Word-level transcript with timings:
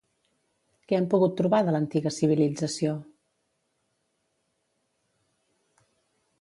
Què 0.91 0.95
han 0.99 1.05
pogut 1.11 1.35
trobar 1.41 1.59
de 1.67 1.75
l'antiga 1.75 2.13
civilització? 2.15 2.95